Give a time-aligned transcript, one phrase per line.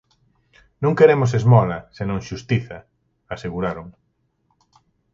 [0.83, 2.77] "Non queremos esmola, senón xustiza",
[3.35, 3.87] aseguraron.